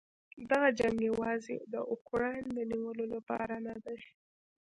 [0.49, 3.99] دغه جنګ یواځې د اوکراین د نیولو لپاره نه دی.